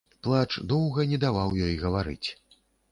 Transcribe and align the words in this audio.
Плач 0.27 0.47
доўга 0.71 1.07
не 1.13 1.21
даваў 1.27 1.55
ёй 1.69 1.75
гаварыць. 1.87 2.29